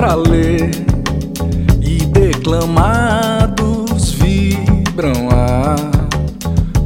[0.00, 0.70] pra ler
[1.82, 3.52] e declamados
[4.12, 5.76] vibram a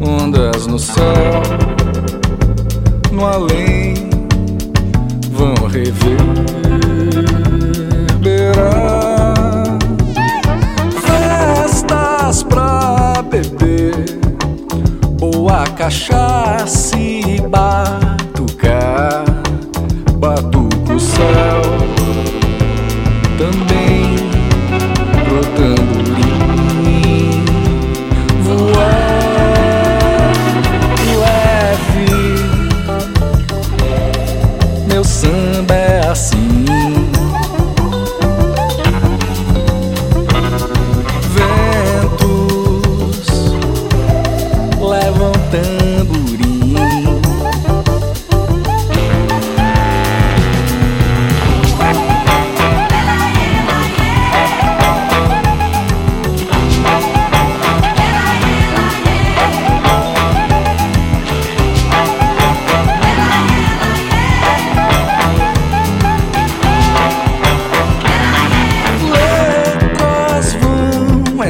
[0.04, 1.40] ondas no céu,
[3.12, 4.11] no além
[5.30, 6.18] vão reverberar
[11.06, 13.94] festas pra beber
[15.20, 19.25] ou a cachaça e batucar,
[20.18, 21.64] batuca o céu
[23.36, 23.83] também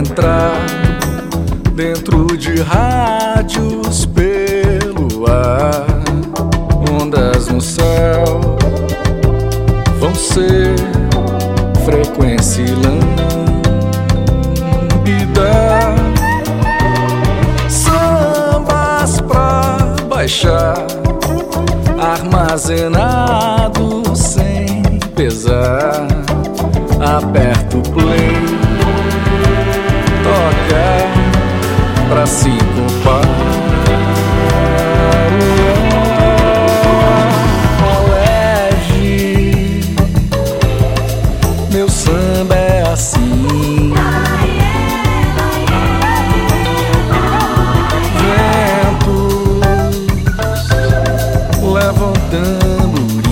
[0.04, 0.52] entrar
[1.72, 5.86] dentro de rádios pelo ar.
[7.00, 8.24] Ondas no céu
[9.98, 10.76] vão ser
[11.84, 12.64] frequência
[14.94, 15.94] lambida.
[17.68, 20.86] Sambas pra baixar,
[21.98, 24.82] armazenado sem
[25.16, 26.06] pesar
[32.24, 33.28] nada se compara.
[38.86, 39.80] Colégio,
[41.70, 43.92] meu samba é assim.
[48.20, 49.64] Ventos
[51.62, 53.23] levantando.